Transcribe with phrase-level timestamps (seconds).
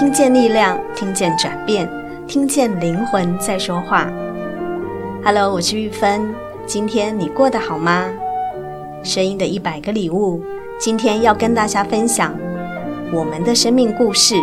[0.00, 1.86] 听见力量，听见转变，
[2.26, 4.10] 听见灵魂在说话。
[5.22, 6.34] Hello，我是玉芬。
[6.64, 8.10] 今天你过得好吗？
[9.02, 10.42] 声音的一百个礼物，
[10.78, 12.34] 今天要跟大家分享
[13.12, 14.36] 我们的生命故事。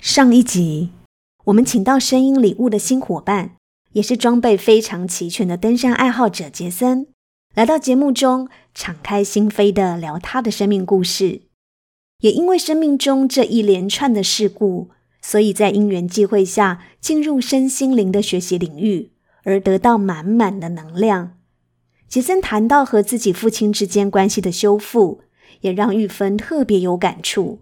[0.00, 0.90] 上一集，
[1.46, 3.55] 我们请到声音礼物的新伙伴，
[3.96, 7.06] 也是装备非常齐全的登山爱好者杰森，
[7.54, 11.40] 来到节目中，敞开心扉的聊他的生命故事。
[12.20, 14.90] 也因为生命中这一连串的事故，
[15.22, 19.12] 所以在因缘际会下，进入身心灵的学习领域，
[19.44, 21.38] 而得到满满的能量。
[22.06, 25.22] 杰森谈到和自己父亲之间关系的修复，
[25.62, 27.60] 也让玉芬特别有感触。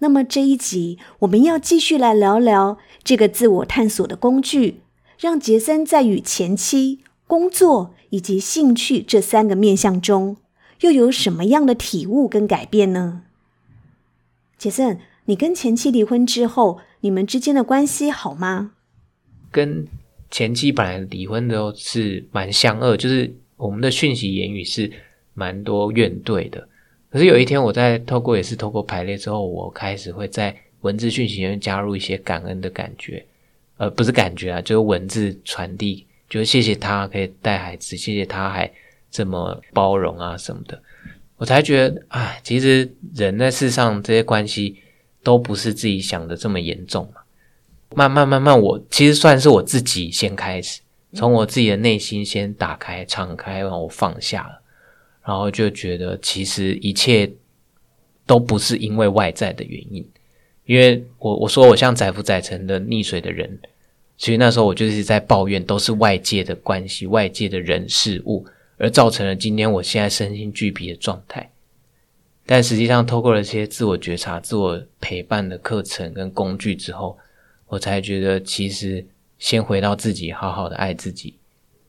[0.00, 4.80] 那么这一集我们要继续来聊聊这个自我探索的工具，
[5.20, 10.38] 让杰森在与前妻、工作以及兴趣这三个面向中，
[10.80, 13.20] 又有什么样的体悟跟改变呢？
[14.56, 18.72] 杰森，你跟前妻离婚之后，你们之间的关系好吗？
[19.50, 19.86] 跟
[20.30, 24.90] 前妻本来离婚的时候是蛮相恶，就是我们的讯息言语是
[25.34, 26.66] 蛮多怨怼的。
[27.10, 33.26] 可是有一天，我在透过也是透过排列之后，我开始会在文字讯息里面加入一些感恩的感觉，
[33.80, 38.70] 呃，不是感觉啊，就是文字传递，就是谢谢他可以带孩子，谢谢他还
[39.10, 40.82] 这么包容啊什么的，
[41.38, 44.76] 我才觉得，哎，其实人在世上这些关系
[45.22, 47.22] 都不是自己想的这么严重嘛。
[47.94, 50.82] 慢慢慢慢，我其实算是我自己先开始，
[51.14, 54.62] 从我自己的内心先打开、敞开，然后放下了。
[55.24, 57.32] 然后就觉得，其实一切
[58.26, 60.06] 都不是因为外在的原因，
[60.70, 63.58] 因为我我说我像载浮载沉的溺水的人，
[64.16, 68.46] 其实那时候我就是在抱怨，都是外界的关系、外界的人事物，
[68.78, 71.50] 而造成了今天我现在身心俱疲的状态。
[72.46, 77.18] 但实际上，透过了这些自我觉察、自我陪伴的课程跟工具之后，
[77.66, 79.04] 我才觉得，其实
[79.40, 81.34] 先回到自己，好好的爱自己，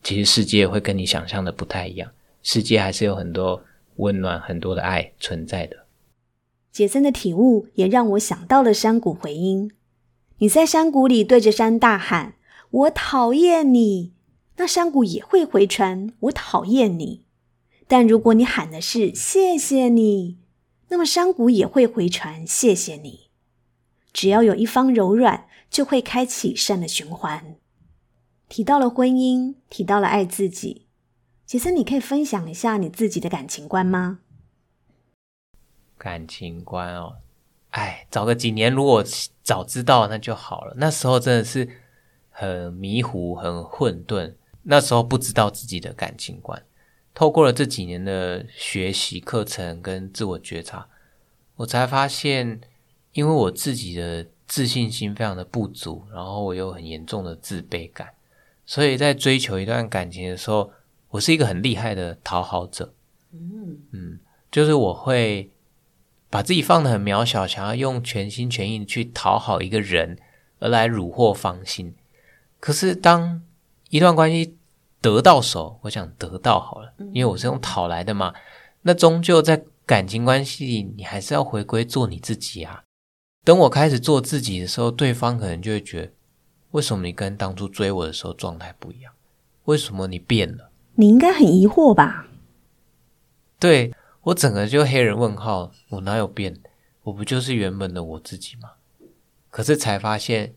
[0.02, 2.09] 其实世界会跟你想象的不太一样。
[2.41, 3.64] 世界还是有很多
[3.97, 5.78] 温暖、很多的爱存在的。
[6.72, 9.72] 杰森的体悟也让我想到了山谷回音。
[10.38, 12.36] 你在山谷里对着山大喊
[12.72, 14.14] ：“我讨厌你”，
[14.58, 17.26] 那山谷也会回传：“我讨厌你”。
[17.88, 20.38] 但如果你喊的是“谢谢你”，
[20.90, 23.30] 那么山谷也会回传“谢谢你”。
[24.14, 27.56] 只要有一方柔软，就会开启善的循环。
[28.50, 30.88] 提到了婚姻，提到了爱自己。
[31.46, 34.20] 杰森，你可以分享一下你自己的感情观吗？
[36.01, 37.16] 感情观哦，
[37.69, 39.06] 哎，早个几年，如果
[39.44, 40.73] 早知道那就好了。
[40.78, 41.69] 那时候真的是
[42.31, 44.34] 很迷糊、很混沌。
[44.63, 46.59] 那时候不知道自己的感情观。
[47.13, 50.88] 透过了这几年的学习课程跟自我觉察，
[51.57, 52.59] 我才发现，
[53.13, 58.09] 因为我自己的自信心非常的不足，然后我有很严重的自卑感，
[58.66, 60.72] 所以在追求一段感情的时候。
[61.11, 62.94] 我是一个很厉害的讨好者，
[63.34, 64.19] 嗯嗯，
[64.50, 65.51] 就是我会
[66.31, 70.18] 把自己放得很渺小，想要用全心全意去讨好一个人，
[70.59, 71.94] 而来虏获芳心。
[72.59, 73.44] 可是当
[73.90, 74.58] 一段关系
[75.02, 78.34] 得到手，我想得到好了，因为我是用讨来的嘛。
[78.84, 82.81] 那终究在感情关系里，你还是要回归做你自己啊。
[83.44, 86.12] 等我开始做自己的时候，对方可能就会觉得，
[86.72, 89.12] 为什么你跟当初追我的时候状态不一样？
[89.66, 90.72] 为什么你变了？
[90.96, 92.28] 你应该很疑惑吧？
[93.59, 93.94] 对，
[94.24, 96.62] 我整个就黑人问号，我哪有变？
[97.04, 98.74] 我不就是原本的我自己吗？
[99.50, 100.54] 可是才发现，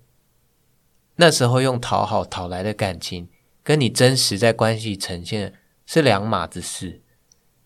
[1.16, 3.28] 那时候用讨好讨来的感情，
[3.62, 5.54] 跟你真实在关系呈现
[5.86, 7.00] 是两码子事。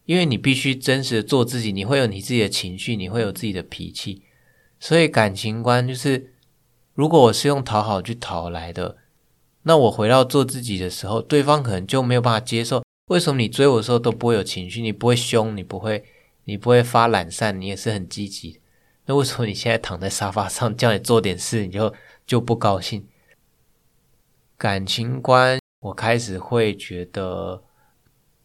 [0.04, 4.22] 因为你必须真实的做自己，你会有你自己的情绪，你会有自己的脾气，
[4.80, 6.32] 所以感情观就是，
[6.94, 8.96] 如果我是用讨好去讨来的。
[9.64, 12.82] 那我回到做自己的时候，对方可能就没有办法接受。
[13.08, 14.80] 为什么你追我的时候都不会有情绪？
[14.80, 16.04] 你不会凶，你不会，
[16.44, 18.60] 你不会发懒散，你也是很积极。
[19.06, 21.92] 那为什么你现在躺在沙发上叫你做点事，你就
[22.26, 23.06] 就不高兴？
[24.58, 27.62] 感情观，我开始会觉得，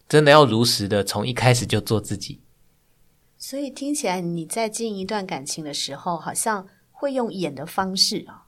[0.08, 2.40] 真的要如实的从一开始就做自己。
[3.38, 8.46] 所以听起来你在经营一段感情的时候，好像会用演的方式啊。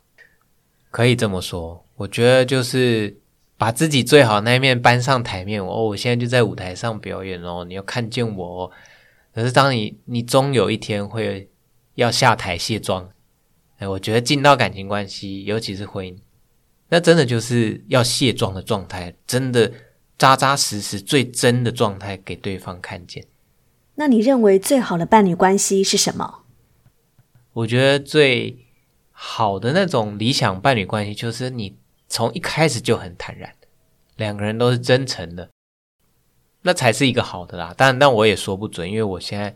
[0.89, 3.19] 可以这么说，我觉得就是
[3.57, 5.63] 把自己最好那一面搬上台面。
[5.63, 8.71] 哦，我现在就在舞台上表演哦，你要看见我哦。
[9.33, 11.49] 可是当你你终有一天会
[11.95, 13.09] 要下台卸妆，
[13.77, 16.17] 哎，我觉得进到感情关系，尤其是婚姻，
[16.89, 19.71] 那真的就是要卸妆的状态，真的
[20.17, 23.25] 扎扎实实最真的状态给对方看见。
[23.95, 26.43] 那你认为最好的伴侣关系是什么？
[27.53, 28.65] 我觉得最
[29.11, 31.77] 好的那种理想伴侣关系，就是你
[32.15, 33.53] 从一开始就很坦然，
[34.15, 35.49] 两个人都是真诚的，
[36.61, 37.73] 那才是一个好的啦。
[37.75, 39.53] 但但我也说不准，因为我现在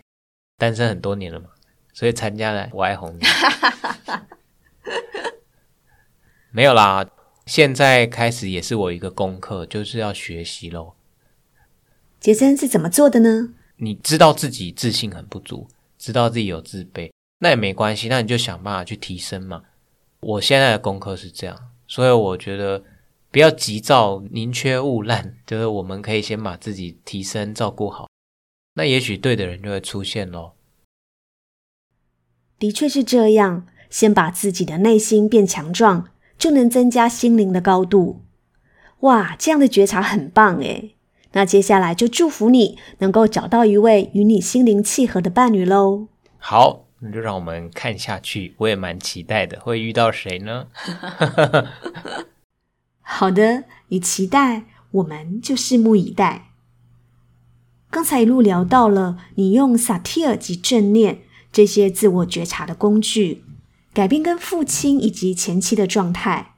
[0.58, 1.52] 单身很多年了嘛，
[1.94, 3.32] 所以参加了我爱红娘，
[6.52, 7.10] 没有啦。
[7.46, 10.96] 现在开始也是我一个功课，就是要学习喽。
[12.20, 13.54] 杰森是怎么做的呢？
[13.78, 19.64] 你知道自己自信很不足，知道自己有自卑，那也没关系，那你就想办法去提升嘛。
[20.20, 21.58] 我现在的功课是这样，
[21.90, 22.86] 所以我觉得
[23.30, 28.08] 不要急躁，宁缺毋滥， 就是我们可以先把自己提升、照顾好，
[28.76, 30.54] 那也许对的人就会出现喽。
[32.58, 36.10] 的确是这样，先把自己的内心变强壮。
[36.40, 38.22] 就能增加心灵的高度。
[39.02, 40.96] 哇，这样的觉察很棒诶。
[41.34, 46.08] 那接下来就祝福你能够找到一位与你心灵契合的伴侣喽。
[46.38, 48.54] 好，那就让我们看下去。
[48.58, 50.68] 我也蛮期待的，会遇到谁呢？
[53.02, 56.52] 好的，你期待，我们就拭目以待。
[57.90, 63.44] 刚才一路聊到了你用萨提尔及正念这些自我觉察的工具。
[63.92, 66.54] 改变跟父亲以及前妻的状态，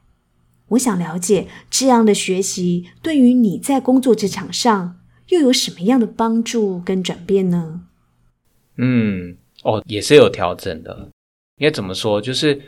[0.68, 7.86] 我想了解这样的学习对于你在工作职场上又有什么样的帮助跟转变呢？
[8.76, 11.08] 嗯，哦，也是有调整的。
[11.58, 12.20] 应该怎么说？
[12.20, 12.60] 就是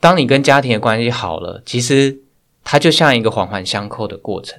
[0.00, 2.18] 当你跟家庭的关系好了，其实
[2.64, 4.58] 它就像一个环环相扣的过程，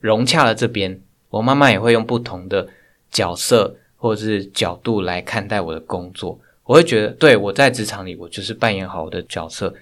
[0.00, 1.00] 融洽了这边，
[1.30, 2.68] 我妈妈也会用不同的
[3.10, 6.38] 角色或者是角度来看待我的工作。
[6.64, 9.74] 我会觉得，对，我在职场里，我就是扮演好我的角色，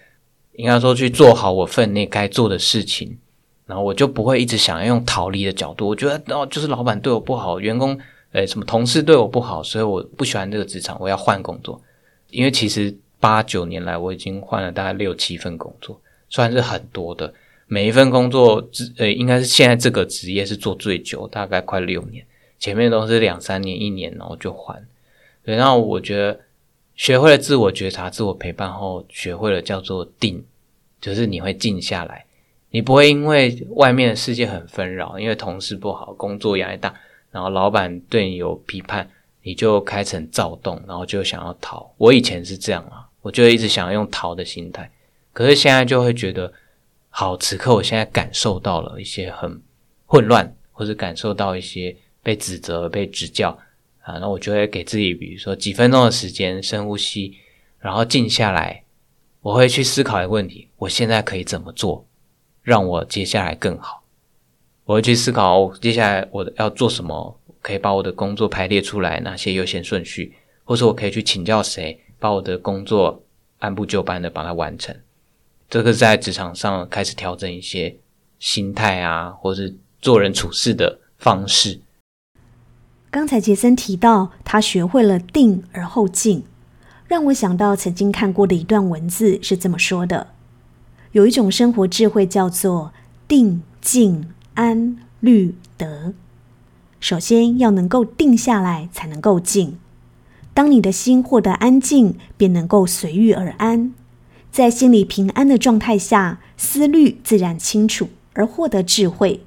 [0.55, 3.17] 应该说去做好我分内该做的事情，
[3.67, 5.87] 然后我就不会一直想要用逃离的角度。
[5.87, 7.97] 我觉得哦，就是老板对我不好，员工
[8.33, 11.81] 诶什么同事对我不好，所以我不喜欢这个职场，我要换工作。
[12.31, 17.33] 因为其实八九年来，我已经换了大概六七份工作，算是很多的。
[17.67, 22.25] 每一份工作职诶，应该是现在这个职业是做最久，大概快六年，
[22.59, 24.87] 前面都是两三年、一年，然后就换。
[25.45, 26.41] 对，然后我觉得。
[26.95, 30.45] 学会了自我觉察、自我陪伴后，学会了叫做定，
[31.01, 32.27] 就是你会静下来，
[32.71, 36.95] 你不会因为外面的世界很纷扰，因为同事不好、工作压力大，
[37.33, 39.11] 然后老板对你有批判，
[39.43, 41.93] 你就开成躁动，然后就想要逃。
[41.99, 44.89] 我以前是这样啊，我就一直想要用逃的心态，
[45.33, 46.53] 可是现在就会觉得，
[47.11, 49.61] 好，此刻我现在感受到了一些很
[50.07, 53.59] 混乱，或者感受到一些被指责、被指教。
[54.03, 57.37] 啊，那我就会给自己，比如说几分钟的时间，深呼吸，
[57.79, 58.83] 然后静下来。
[59.41, 62.05] 我会去思考一个问题：我现在可以怎么做，
[62.63, 64.02] 让我接下来更好？
[64.85, 70.35] 我会去思考，接下来我要做什么，可以把我的工作排列出来，哪些优先顺序，
[70.65, 73.23] 或者我可以去请教谁，把我的工作
[73.61, 74.95] 按部就班的把它完成。
[75.71, 77.97] 这个是在职场上开始调整一些
[78.41, 81.81] 心态啊，或是做人处事的方式。
[83.11, 86.43] 刚才杰森提到，他学会了定而后静，
[87.07, 90.29] 让我想到曾经看过的一段文字是这么说的：
[91.13, 92.93] 有一种生活智慧叫做
[93.29, 96.15] 定、静、安、虑、得。
[97.01, 99.79] 首先要能够定下来，才能够静。
[100.55, 103.93] 当你的心获得安静，便能够随遇而安。
[104.51, 109.43] 在心里平安的状态下，思虑自然清楚，而获得智慧。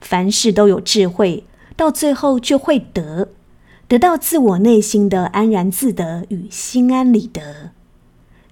[0.00, 1.44] 凡事都有智慧。
[1.74, 3.28] 到最后就会得，
[3.88, 7.70] 得到自我内心的安然自得与心安理得。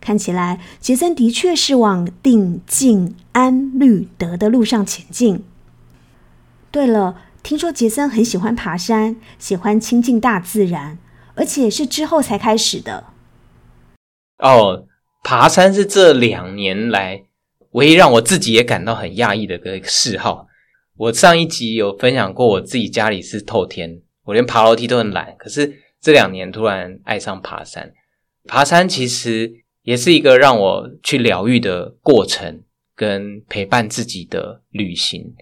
[0.01, 5.45] 看起来杰森的确是往定、静、安、虑、得的路上前进。
[6.73, 10.99] 对了，听说杰森很喜欢爬山，喜欢亲近大自然，
[11.35, 13.05] 而且是之后才开始的。
[14.39, 14.87] 哦，
[15.25, 17.25] 爬山是这两年来
[17.73, 20.47] 唯一让我自己也感到很讶异的一个嗜好。
[20.97, 25.35] 我上一集有分享过，我自己家里是透天，我连爬楼梯都很懒。
[25.37, 27.93] 可是这两年突然爱上爬山，
[28.45, 32.63] 爬山其实也是一个让我去疗愈的过程，
[32.95, 35.35] 跟陪伴自己的旅行。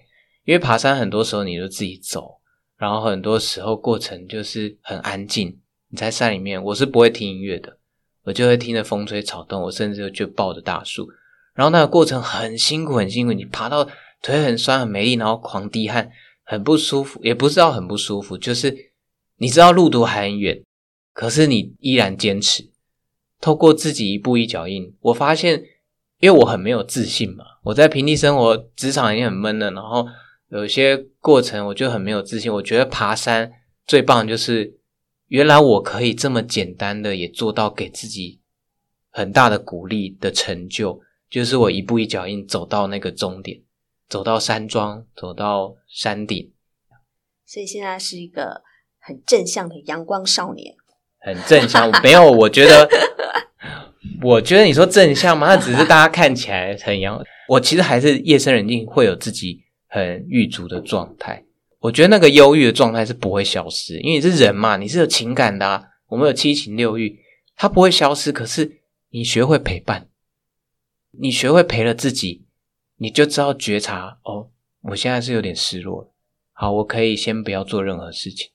[0.49, 2.39] 因为爬山很多时候你就自己走，
[2.75, 5.55] 然后很多时候过程就是很安静。
[5.89, 7.77] 你在山里面，我是不会听音乐的，
[8.23, 11.07] 我就会听着风吹草动，我甚至就抱着大树，
[11.53, 13.87] 然后那个过程很辛苦，很辛苦，你爬到。
[14.21, 16.11] 腿很酸，很没力，然后狂滴汗，
[16.43, 17.23] 很不舒服。
[17.23, 18.91] 也不知道很不舒服，就是
[19.37, 20.61] 你知道路途还很远，
[21.13, 22.69] 可是你依然坚持。
[23.39, 25.63] 透过自己一步一脚印，我发现
[26.19, 30.05] 因为我很没有自信嘛，我在平地生活，职场已经很闷了，然后
[30.49, 32.51] 有些过程我就很没有自信。
[32.53, 33.51] 我觉得爬山
[33.85, 34.77] 最棒就是，
[35.27, 38.39] 原来我可以这么简单的也做到给自己
[39.09, 43.61] 很大的鼓励的成就，就是我一步一脚印走到那个终点，
[44.07, 46.51] 走到山庄，走到山顶。
[47.45, 48.61] 所以现在是一个
[48.99, 50.75] 很正向的阳光少年，
[51.19, 51.91] 很正向。
[52.03, 52.89] 没有，我觉得。
[54.21, 55.47] 我觉得你说正向吗？
[55.47, 57.21] 那只是大家看起来很阳。
[57.47, 61.43] 我其实还是夜深人静会有自己很郁卒的状态。
[61.79, 65.83] 我觉得那个忧郁的状态是不会消失，因为你是人嘛，你是有情感的啊。
[66.07, 67.19] 我们有七情六欲，
[67.55, 68.31] 它不会消失。
[68.31, 70.09] 可是你学会陪伴，
[71.11, 72.45] 你学会陪了自己，
[72.97, 74.49] 你就知道觉察哦。
[74.81, 76.13] 我现在是有点失落，
[76.53, 78.49] 好，我可以先不要做任何事情，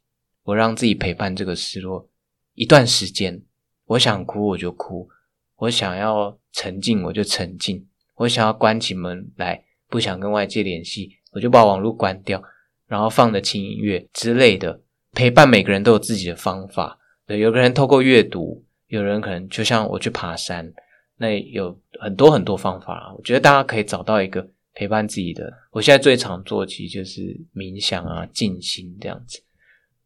[0.45, 2.09] 我让自己陪伴这个失落
[2.55, 3.43] 一段时间。
[3.87, 5.09] 我想哭我就哭。
[5.57, 7.87] 我想要沉静，我就沉静；
[8.17, 12.43] 我想要关起门来，不想跟外界联系，我就把网络关掉，
[12.87, 14.81] 然后放的轻音乐之类的。
[15.12, 20.73] 陪伴每个人都有自己的方法，对，有个人透过阅读，有人可能就像我去爬山，
[21.19, 23.14] 那有很多很多方法。
[23.17, 25.53] 我觉得大家可以找到一个陪伴自己的。
[25.71, 27.21] 我现在最常做其实就是
[27.55, 29.43] 冥想啊、静心这样子。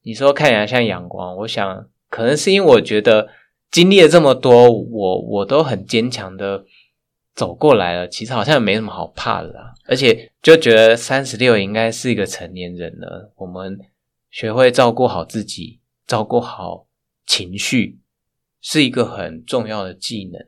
[0.02, 3.28] 你说看起来像阳光，我想可能是因为我觉得。
[3.70, 6.64] 经历了这么多，我我都很坚强的
[7.38, 8.08] 走过来了。
[8.08, 13.32] 其实好像也没什么好怕的啦，而且就觉得三十六应该是一个成年人了。
[13.36, 13.78] 我们
[14.28, 16.88] 学会照顾好自己，照顾好
[17.24, 18.00] 情绪，
[18.60, 20.44] 是一个很重要的技能。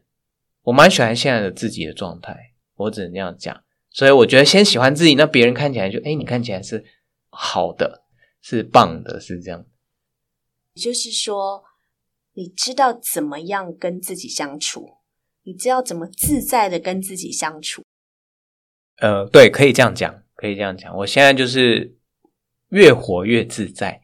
[0.62, 2.36] 我蛮喜欢现在的自己的状态，
[2.74, 3.62] 我只能这样讲。
[3.90, 6.84] 所以我觉得先喜欢自己，那别人看起来就诶，你看起来是
[7.30, 8.02] 好的，
[8.42, 9.64] 是棒的，是这样。
[10.74, 11.64] 就是说。
[12.34, 14.98] 你知道怎么样跟自己相处？
[15.44, 17.82] 你知道怎么自在的跟自己相处？
[18.98, 20.96] 呃，对，可以这样讲，可以这样讲。
[20.98, 21.96] 我现在就是
[22.68, 24.00] 越活越自在，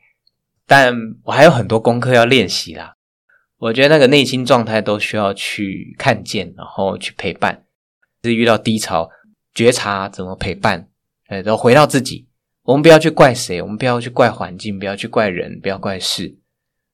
[0.66, 2.94] 但我还有很多功课要练习啦。
[3.58, 7.64] 我觉得那个内心状态都需要去看见，然后去陪伴。
[8.22, 9.08] 是遇到低潮，
[9.54, 10.88] 觉察怎么陪伴，
[11.28, 12.28] 呃，都回到自己。
[12.62, 16.36] 我们不要去怪谁，我们不要去怪环境，不要去怪人，不要怪事。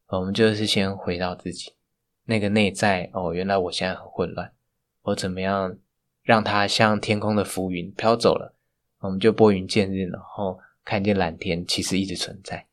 [0.09, 1.73] 我们就是先回到自己
[2.25, 4.53] 那个内在哦，原来我现在很混乱，
[5.03, 5.77] 我怎么样
[6.23, 8.55] 让它像天空的浮云飘走了？
[9.01, 12.69] 我们就拨云见日，然后看见蓝天其实一直存在，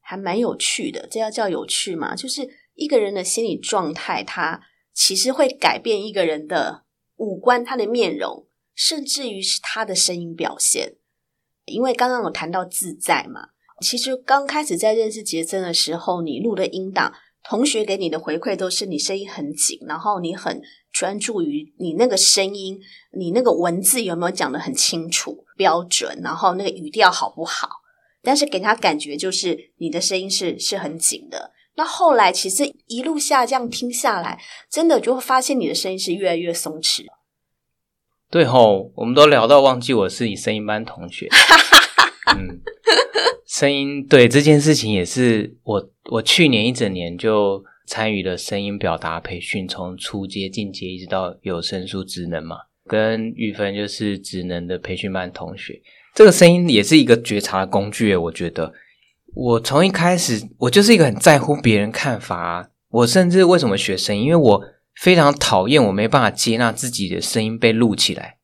[0.00, 1.06] 还蛮有趣的。
[1.08, 2.16] 这要叫有趣吗？
[2.16, 4.60] 就是一个人的心理状态，它
[4.92, 6.84] 其实会改变一个人的
[7.16, 10.96] 五官、他的面容，甚至于是他的声音表现。
[11.66, 13.50] 因为刚刚有谈到自在嘛。
[13.80, 17.12] 其实刚开始在认识杰森的时候，你录的音档，
[17.48, 20.60] 同学给你的回馈都是你声音很紧，然后你很
[20.90, 22.80] 专注于你那个声音，
[23.12, 27.68] 你那个文字有没有讲的很清楚、标准，然后那个语调好不好？
[28.22, 31.52] 但是给他感觉就是你的声音是是很紧的。
[31.76, 37.04] 那后来其实一路下这样听下来，真的就会发现你的声音是越来越松弛。
[38.30, 41.28] 对吼，我们都聊到忘记我是你声音班同学。
[42.34, 42.62] 嗯。
[43.46, 52.56] 声音对这件事情也是我，我去年一整年就参与了声音表达培训，从初阶、进阶一直到有声书职能嘛。
[52.86, 55.80] 跟玉芬就是职能的培训班同学，
[56.14, 58.14] 这个声音也是一个觉察的工具。
[58.14, 58.74] 我觉得
[59.34, 62.70] 我从一开始我就是一个很在乎别人看法。
[62.90, 64.24] 我甚至为什么学声音？
[64.24, 64.62] 因为我
[64.94, 68.36] 非常讨厌我没办法接纳自己的声音被录起来。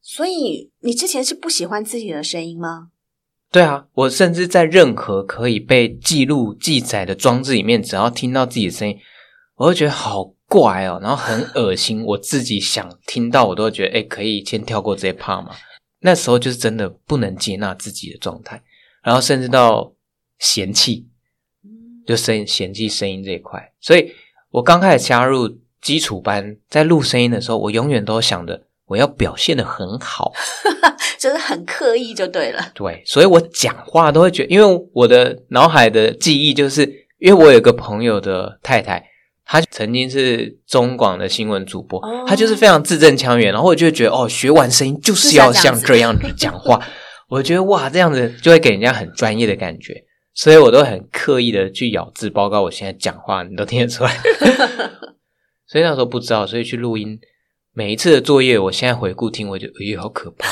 [0.00, 2.90] 所以你之前是不喜欢自己的声音吗？
[3.52, 8.98] 对啊，我甚至在任何可以被记录、记载的装置里面，只要听到自己的声音，
[9.54, 12.02] 我会觉得好怪哦，然后很恶心。
[12.04, 15.54] 我自己想听到，我都会觉得，哎，可以先跳过这一 part 嘛。
[16.00, 18.62] 那时候就是真的不能接纳自己的状态，
[19.02, 19.94] 然后甚至到
[20.38, 21.08] 嫌弃，
[22.06, 23.72] 就声嫌弃声音这一块。
[23.80, 24.12] 所以
[24.50, 25.48] 我刚开始加入
[25.80, 30.32] 基础班，在录声音的时候，我永远都想着我要表现的很好。
[31.18, 36.82] 就是很刻意就对了，对，所以我讲话都会觉得，因为我的脑海的记忆就是，
[37.18, 39.02] 因为我有个朋友的太太，
[39.44, 46.78] 她曾经是中广的新闻主播，哦、她就是非常字正腔圆，然后我就会觉得，哦，学完声音就是要像这样子 讲话，
[47.28, 54.14] 我觉得哇，这样子就会给人家很专业的感觉，所以我都很刻意的去咬字，包括我现在讲话，你都听得出来，
[55.66, 57.18] 所以那时候不知道，所以去录音。
[57.78, 60.48] 每一次的作业，我现在回顾听，我就哎呦，好可怕！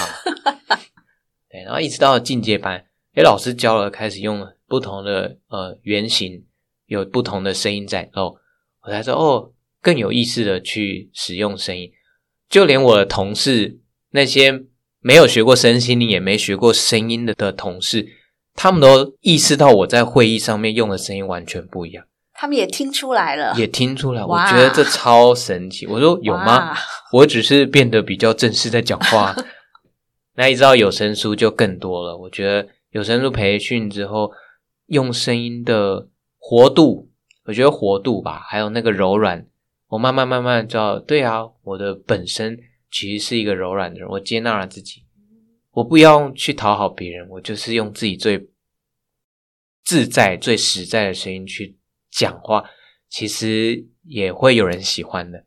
[1.51, 6.45] 对，然后一直到进阶班，诶老师教了，开始用不同的呃原型，
[6.85, 8.35] 有不同的声音在哦，
[8.83, 11.91] 我才说哦，更有意识的去使用声音。
[12.51, 14.67] 就连我的同事，那些
[15.01, 18.07] 没有学过身心灵，也没学过声音的的同事，
[18.53, 22.05] 他们都意识到我在会议上面用的声音完全不一样。
[22.35, 24.25] 他们也听出来了，也听出来。
[24.25, 25.87] 我觉得这超神奇。
[25.87, 26.75] 我说有吗？
[27.13, 29.35] 我只是变得比较正式在讲话。
[30.35, 32.17] 那一招有声书就更多了。
[32.17, 34.33] 我觉得有声书培训之后，
[34.87, 37.09] 用声音的活度，
[37.45, 39.47] 我觉得活度吧，还有那个柔软，
[39.87, 42.59] 我慢慢慢慢知道，对啊，我的本身
[42.91, 44.09] 其实是一个柔软的人。
[44.09, 45.05] 我接纳了自己，
[45.71, 48.49] 我不要去讨好别人，我就是用自己最
[49.85, 51.79] 自在、最实在的声音去。
[52.15, 52.65] 讲话
[53.09, 55.45] 其实也会有人喜欢的，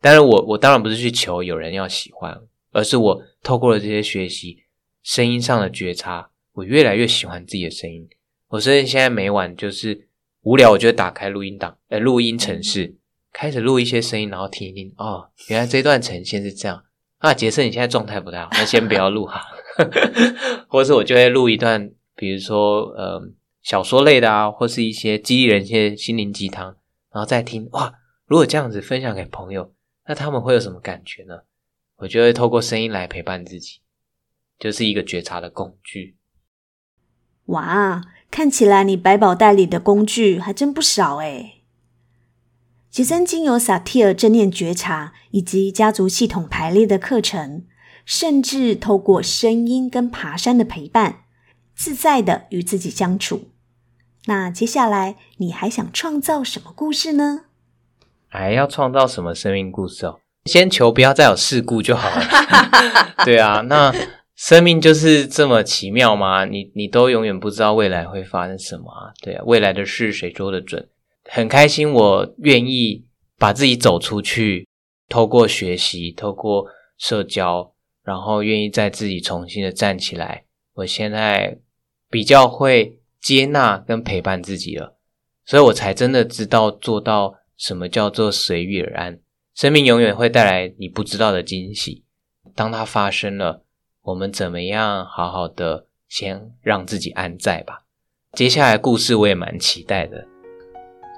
[0.00, 2.38] 当然我我当然不是去求有人要喜欢，
[2.72, 4.64] 而是我透过了这些学习，
[5.02, 8.06] 声音上的觉察，我越来越喜欢自己的声音。
[8.48, 10.08] 我甚至现在每晚就是
[10.42, 12.96] 无聊，我就打开录音档，呃，录音程式，
[13.32, 14.92] 开始录一些声音，然后听一听。
[14.98, 16.84] 哦，原来这段呈现是这样
[17.18, 17.32] 啊！
[17.32, 19.40] 杰森，你现在状态不太好，那先不要录哈。
[20.68, 23.32] 或是我就会录一段，比如说，呃。
[23.62, 26.76] 小说类的啊，或是一些激励人心、心灵鸡汤，
[27.12, 27.94] 然后再听哇。
[28.26, 29.74] 如果这样子分享给朋友，
[30.06, 31.40] 那他们会有什么感觉呢？
[31.96, 33.80] 我就会透过声音来陪伴自己，
[34.58, 36.16] 就是一个觉察的工具。
[37.46, 41.62] 哇，看起来你百宝袋里的工具还真不少诶。
[42.88, 47.66] 杰森经由萨提尔正念觉察以及家族系统排列的课程，
[48.06, 51.24] 甚至透过声音跟爬山的陪伴。
[51.74, 53.49] 自在的与自己相处。
[54.26, 57.44] 那接下来你还想创造什么故事呢？
[58.28, 60.20] 还要创造什么生命故事哦？
[60.44, 62.22] 先求不要再有事故就好了。
[63.24, 63.92] 对啊，那
[64.36, 66.44] 生命就是这么奇妙吗？
[66.44, 69.12] 你你都永远不知道未来会发生什么啊？
[69.22, 70.88] 对啊，未来的事谁说得准？
[71.30, 73.06] 很开心，我愿意
[73.38, 74.68] 把自己走出去，
[75.08, 76.66] 透过学习，透过
[76.98, 77.72] 社交，
[78.04, 80.44] 然后愿意再自己重新的站起来。
[80.74, 81.58] 我现在。
[82.12, 84.96] 比较会接纳跟陪伴自己了，
[85.44, 89.20] 所以我才真的知道做到什么叫做随遇而安。
[89.54, 92.04] 生命永远会带来你不知道的惊喜，
[92.54, 93.64] 当它发生了，
[94.02, 97.82] 我们怎么样好好的先让自己安在吧。
[98.32, 100.26] 接下来故事我也蛮期待的，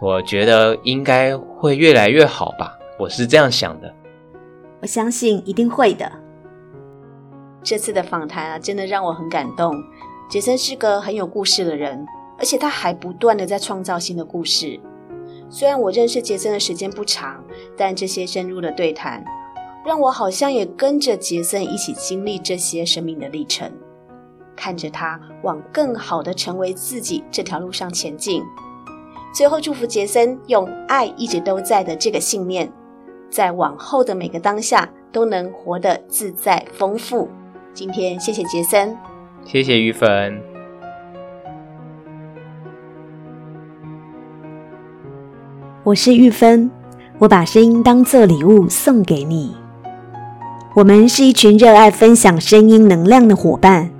[0.00, 3.94] 我觉得应该会越来越好吧，我是这样想的。
[4.80, 6.10] 我相信一定会的。
[7.62, 9.72] 这次的访谈啊，真的让我很感动。
[10.32, 12.06] 杰森是个很有故事的人，
[12.38, 14.80] 而且他还不断地在创造新的故事。
[15.50, 17.44] 虽然我认识杰森的时间不长，
[17.76, 19.22] 但这些深入的对谈，
[19.84, 23.70] 让我好像也跟着杰森一起经历这些生命的历程，
[24.56, 28.42] 看着他往更好的成为自己这条路上前进。
[29.34, 32.72] 最后，祝福杰森用爱一直都在的这个信念，
[33.28, 37.28] 在往后的每个当下都能活得自在丰富。
[37.74, 38.96] 今天，谢谢杰森。
[39.44, 40.40] 谢谢玉芬。
[45.84, 46.70] 我是玉芬，
[47.18, 49.54] 我把声音当作礼物送给你。
[50.74, 53.90] 我们是一群热爱分享声音能量的伙伴，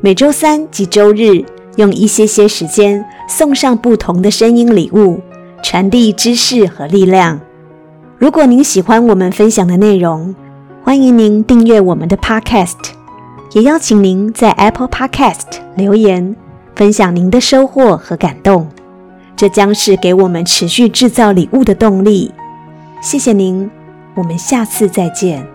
[0.00, 1.44] 每周三及周日
[1.76, 5.20] 用一些些时间送上不同的声音礼物，
[5.62, 7.38] 传递知识和力量。
[8.16, 10.34] 如果您喜欢我们分享的内容，
[10.82, 13.01] 欢迎您订阅我们的 Podcast。
[13.54, 16.34] 也邀请您在 Apple Podcast 留言，
[16.74, 18.66] 分享您的收获和感动，
[19.36, 22.32] 这将是给我们持续制造礼物的动力。
[23.02, 23.70] 谢谢您，
[24.14, 25.46] 我们下次再见。